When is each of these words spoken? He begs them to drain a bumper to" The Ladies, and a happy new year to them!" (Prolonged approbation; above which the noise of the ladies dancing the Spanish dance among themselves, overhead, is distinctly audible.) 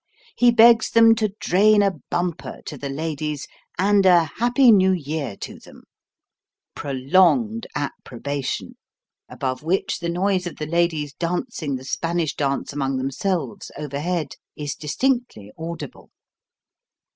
He 0.35 0.49
begs 0.49 0.89
them 0.89 1.13
to 1.13 1.35
drain 1.39 1.83
a 1.83 1.91
bumper 2.09 2.61
to" 2.65 2.75
The 2.79 2.89
Ladies, 2.89 3.47
and 3.77 4.03
a 4.07 4.23
happy 4.39 4.71
new 4.71 4.91
year 4.93 5.35
to 5.41 5.59
them!" 5.59 5.83
(Prolonged 6.75 7.67
approbation; 7.75 8.77
above 9.29 9.61
which 9.61 9.99
the 9.99 10.09
noise 10.09 10.47
of 10.47 10.55
the 10.55 10.65
ladies 10.65 11.13
dancing 11.13 11.75
the 11.75 11.85
Spanish 11.85 12.33
dance 12.35 12.73
among 12.73 12.97
themselves, 12.97 13.69
overhead, 13.77 14.37
is 14.55 14.73
distinctly 14.73 15.51
audible.) 15.55 16.09